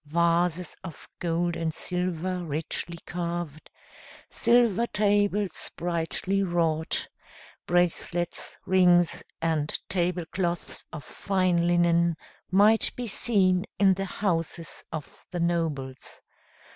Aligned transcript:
Vases 0.07 0.75
of 0.83 1.07
gold 1.19 1.55
and 1.55 1.71
silver 1.71 2.43
richly 2.43 2.97
carved, 3.05 3.69
silver 4.31 4.87
tables 4.87 5.69
brightly 5.75 6.41
wrought, 6.41 7.07
bracelets, 7.67 8.57
rings, 8.65 9.21
and 9.43 9.79
table 9.89 10.25
cloths 10.31 10.83
of 10.91 11.03
fine 11.03 11.67
linen, 11.67 12.15
might 12.49 12.91
be 12.95 13.05
seen 13.05 13.63
in 13.77 13.93
the 13.93 14.05
houses 14.05 14.83
of 14.91 15.23
the 15.29 15.39
nobles. 15.39 16.19